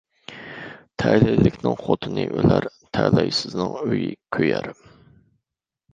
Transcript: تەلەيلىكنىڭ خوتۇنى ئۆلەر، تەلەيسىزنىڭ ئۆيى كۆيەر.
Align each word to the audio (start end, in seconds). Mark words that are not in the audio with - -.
تەلەيلىكنىڭ 1.01 1.75
خوتۇنى 1.83 2.25
ئۆلەر، 2.37 2.69
تەلەيسىزنىڭ 2.99 3.77
ئۆيى 3.85 4.11
كۆيەر. 4.39 4.71